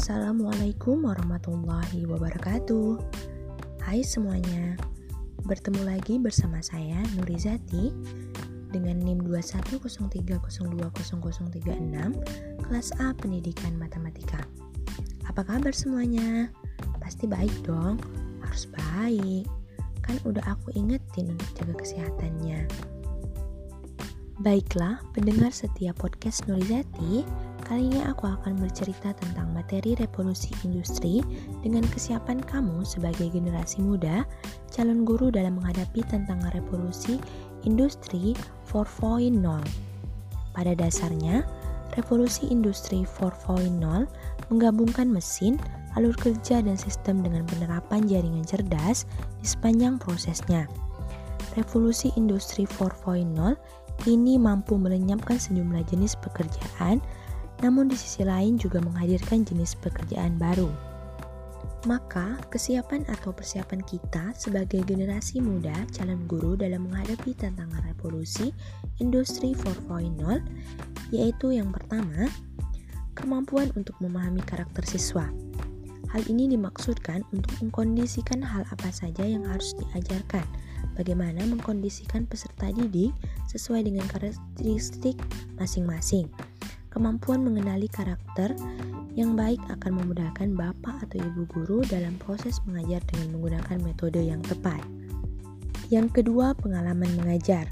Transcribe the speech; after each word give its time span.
Assalamualaikum 0.00 1.04
warahmatullahi 1.04 2.08
wabarakatuh. 2.08 2.96
Hai 3.84 4.00
semuanya 4.00 4.72
Bertemu 5.44 5.84
lagi 5.84 6.16
bersama 6.16 6.64
saya 6.64 7.04
Nurizati 7.20 7.92
Dengan 8.72 8.96
NIM 8.96 9.28
210302036 9.28 10.40
Kelas 12.64 12.88
A 12.96 13.12
Pendidikan 13.12 13.76
Matematika. 13.76 14.40
Apa 15.28 15.44
kabar 15.44 15.76
semuanya? 15.76 16.48
Pasti 16.96 17.28
baik 17.28 17.68
dong 17.68 18.00
Harus 18.40 18.72
baik. 18.72 19.44
Kan 20.00 20.16
udah 20.24 20.48
aku 20.48 20.72
ingetin 20.80 21.36
untuk 21.36 21.60
jaga 21.60 21.76
kesehatannya. 21.76 22.64
Baiklah, 24.40 25.04
pendengar 25.12 25.52
setiap 25.52 26.00
podcast 26.00 26.48
Nurizati, 26.48 27.28
Kali 27.70 27.86
ini 27.86 28.02
aku 28.02 28.26
akan 28.26 28.58
bercerita 28.58 29.14
tentang 29.14 29.54
materi 29.54 29.94
revolusi 29.94 30.50
industri 30.66 31.22
dengan 31.62 31.86
kesiapan 31.86 32.42
kamu 32.42 32.82
sebagai 32.82 33.30
generasi 33.30 33.78
muda, 33.78 34.26
calon 34.74 35.06
guru 35.06 35.30
dalam 35.30 35.54
menghadapi 35.54 36.02
tantangan 36.02 36.50
revolusi 36.50 37.22
industri 37.62 38.34
4.0. 38.74 39.38
Pada 40.50 40.72
dasarnya, 40.74 41.46
revolusi 41.94 42.50
industri 42.50 43.06
4.0 43.06 43.78
menggabungkan 44.50 45.06
mesin, 45.06 45.54
alur 45.94 46.18
kerja 46.18 46.66
dan 46.66 46.74
sistem 46.74 47.22
dengan 47.22 47.46
penerapan 47.46 48.02
jaringan 48.10 48.42
cerdas 48.42 49.06
di 49.38 49.46
sepanjang 49.46 49.94
prosesnya. 49.94 50.66
Revolusi 51.54 52.10
industri 52.18 52.66
4.0 52.66 53.30
ini 54.10 54.42
mampu 54.42 54.74
melenyapkan 54.74 55.38
sejumlah 55.38 55.86
jenis 55.86 56.18
pekerjaan 56.18 56.98
namun 57.60 57.92
di 57.92 57.96
sisi 57.96 58.24
lain 58.24 58.56
juga 58.56 58.80
menghadirkan 58.80 59.44
jenis 59.44 59.76
pekerjaan 59.80 60.40
baru. 60.40 60.68
Maka, 61.88 62.36
kesiapan 62.52 63.08
atau 63.08 63.32
persiapan 63.32 63.80
kita 63.88 64.36
sebagai 64.36 64.84
generasi 64.84 65.40
muda 65.40 65.72
calon 65.96 66.20
guru 66.28 66.52
dalam 66.52 66.84
menghadapi 66.84 67.32
tantangan 67.32 67.80
revolusi 67.88 68.52
industri 69.00 69.56
4.0 69.56 70.12
yaitu 71.08 71.56
yang 71.56 71.72
pertama, 71.72 72.28
kemampuan 73.16 73.72
untuk 73.80 73.96
memahami 74.04 74.44
karakter 74.44 74.84
siswa. 74.84 75.24
Hal 76.12 76.22
ini 76.28 76.52
dimaksudkan 76.52 77.24
untuk 77.32 77.54
mengkondisikan 77.64 78.44
hal 78.44 78.68
apa 78.68 78.92
saja 78.92 79.24
yang 79.24 79.48
harus 79.48 79.72
diajarkan, 79.80 80.44
bagaimana 81.00 81.48
mengkondisikan 81.48 82.28
peserta 82.28 82.68
didik 82.76 83.16
sesuai 83.48 83.88
dengan 83.88 84.04
karakteristik 84.10 85.16
masing-masing 85.56 86.28
Kemampuan 86.90 87.46
mengenali 87.46 87.86
karakter 87.86 88.52
yang 89.14 89.38
baik 89.38 89.62
akan 89.70 90.02
memudahkan 90.02 90.54
bapak 90.54 91.06
atau 91.06 91.18
ibu 91.22 91.46
guru 91.46 91.78
dalam 91.86 92.18
proses 92.18 92.58
mengajar 92.66 92.98
dengan 93.10 93.38
menggunakan 93.38 93.78
metode 93.82 94.18
yang 94.22 94.42
tepat. 94.42 94.82
Yang 95.90 96.22
kedua, 96.22 96.54
pengalaman 96.58 97.10
mengajar. 97.18 97.66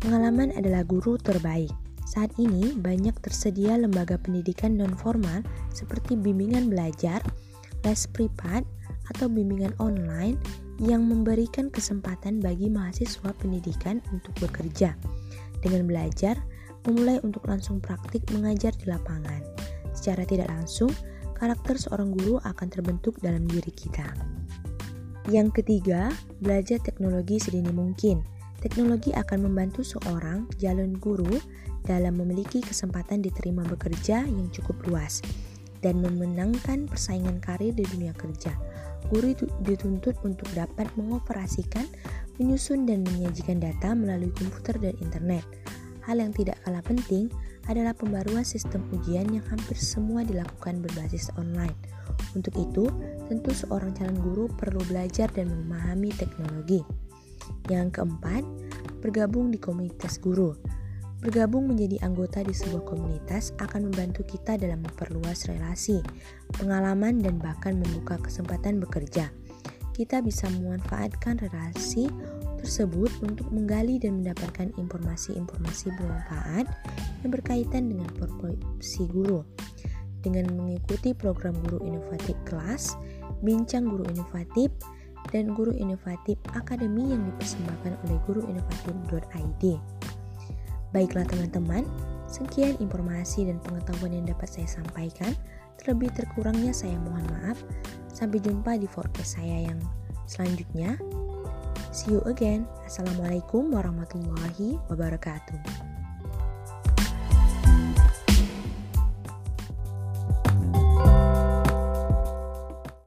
Pengalaman 0.00 0.52
adalah 0.56 0.84
guru 0.84 1.16
terbaik. 1.16 1.72
Saat 2.04 2.36
ini 2.36 2.76
banyak 2.76 3.16
tersedia 3.20 3.76
lembaga 3.76 4.20
pendidikan 4.20 4.76
non-formal 4.76 5.44
seperti 5.72 6.14
bimbingan 6.16 6.68
belajar, 6.72 7.20
les 7.84 8.02
privat, 8.08 8.62
atau 9.12 9.30
bimbingan 9.30 9.74
online 9.78 10.36
yang 10.82 11.08
memberikan 11.08 11.72
kesempatan 11.72 12.42
bagi 12.42 12.68
mahasiswa 12.68 13.32
pendidikan 13.40 14.02
untuk 14.12 14.36
bekerja 14.42 14.92
dengan 15.64 15.88
belajar 15.88 16.36
memulai 16.86 17.18
untuk 17.26 17.44
langsung 17.50 17.82
praktik 17.82 18.22
mengajar 18.30 18.72
di 18.78 18.86
lapangan. 18.86 19.42
Secara 19.92 20.22
tidak 20.22 20.48
langsung, 20.48 20.90
karakter 21.34 21.76
seorang 21.76 22.14
guru 22.14 22.38
akan 22.46 22.68
terbentuk 22.70 23.18
dalam 23.20 23.44
diri 23.44 23.74
kita. 23.74 24.06
Yang 25.26 25.62
ketiga, 25.62 26.14
belajar 26.38 26.78
teknologi 26.78 27.42
sedini 27.42 27.74
mungkin. 27.74 28.22
Teknologi 28.62 29.10
akan 29.12 29.50
membantu 29.50 29.82
seorang 29.82 30.46
calon 30.56 30.96
guru 30.96 31.38
dalam 31.84 32.18
memiliki 32.18 32.62
kesempatan 32.62 33.22
diterima 33.22 33.66
bekerja 33.66 34.22
yang 34.26 34.48
cukup 34.54 34.78
luas 34.86 35.20
dan 35.84 36.00
memenangkan 36.00 36.88
persaingan 36.88 37.42
karir 37.42 37.74
di 37.74 37.84
dunia 37.84 38.14
kerja. 38.16 38.54
Guru 39.06 39.34
dituntut 39.62 40.18
untuk 40.26 40.50
dapat 40.54 40.90
mengoperasikan, 40.98 41.86
menyusun 42.42 42.90
dan 42.90 43.06
menyajikan 43.06 43.62
data 43.62 43.94
melalui 43.94 44.34
komputer 44.34 44.78
dan 44.82 44.94
internet 44.98 45.46
Hal 46.06 46.22
yang 46.22 46.30
tidak 46.30 46.62
kalah 46.62 46.86
penting 46.86 47.26
adalah 47.66 47.90
pembaruan 47.90 48.46
sistem 48.46 48.86
ujian 48.94 49.26
yang 49.26 49.42
hampir 49.50 49.74
semua 49.74 50.22
dilakukan 50.22 50.78
berbasis 50.78 51.34
online. 51.34 51.74
Untuk 52.38 52.54
itu, 52.54 52.86
tentu 53.26 53.50
seorang 53.50 53.90
calon 53.98 54.18
guru 54.22 54.46
perlu 54.54 54.78
belajar 54.86 55.26
dan 55.34 55.50
memahami 55.50 56.14
teknologi. 56.14 56.86
Yang 57.66 57.98
keempat, 57.98 58.46
bergabung 59.02 59.50
di 59.50 59.58
komunitas 59.58 60.22
guru. 60.22 60.54
Bergabung 61.18 61.66
menjadi 61.66 61.98
anggota 62.06 62.46
di 62.46 62.54
sebuah 62.54 62.86
komunitas 62.86 63.50
akan 63.58 63.90
membantu 63.90 64.22
kita 64.22 64.54
dalam 64.54 64.86
memperluas 64.86 65.50
relasi, 65.50 65.98
pengalaman, 66.54 67.18
dan 67.18 67.42
bahkan 67.42 67.82
membuka 67.82 68.20
kesempatan 68.22 68.78
bekerja. 68.78 69.34
Kita 69.90 70.20
bisa 70.22 70.46
memanfaatkan 70.54 71.40
relasi 71.40 72.06
tersebut 72.60 73.12
untuk 73.22 73.48
menggali 73.52 74.00
dan 74.00 74.20
mendapatkan 74.22 74.72
informasi-informasi 74.76 75.92
bermanfaat 75.96 76.66
yang 77.24 77.30
berkaitan 77.30 77.88
dengan 77.92 78.08
profesi 78.16 79.06
guru. 79.08 79.44
Dengan 80.20 80.50
mengikuti 80.58 81.14
program 81.14 81.54
guru 81.64 81.84
inovatif 81.86 82.34
kelas, 82.48 82.98
bincang 83.46 83.86
guru 83.86 84.02
inovatif, 84.10 84.74
dan 85.30 85.54
guru 85.54 85.74
inovatif 85.74 86.38
akademi 86.54 87.10
yang 87.14 87.22
dipersembahkan 87.34 87.92
oleh 88.06 88.18
guruinovatif.id. 88.26 89.64
Baiklah 90.94 91.26
teman-teman, 91.26 91.82
sekian 92.30 92.78
informasi 92.78 93.50
dan 93.50 93.58
pengetahuan 93.62 94.14
yang 94.14 94.26
dapat 94.26 94.48
saya 94.48 94.68
sampaikan. 94.70 95.34
Terlebih 95.82 96.14
terkurangnya 96.14 96.72
saya 96.72 96.96
mohon 97.02 97.26
maaf. 97.30 97.58
Sampai 98.10 98.40
jumpa 98.40 98.80
di 98.80 98.88
forecast 98.88 99.36
saya 99.36 99.68
yang 99.68 99.78
selanjutnya. 100.24 100.96
See 101.96 102.12
you 102.12 102.20
again. 102.28 102.68
Assalamualaikum 102.84 103.72
warahmatullahi 103.72 104.76
wabarakatuh. 104.92 105.85